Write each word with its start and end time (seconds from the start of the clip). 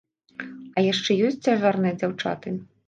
А 0.77 0.85
яшчэ 0.87 1.11
ёсць 1.29 1.41
цяжарныя 1.47 2.01
дзяўчаты. 2.03 2.61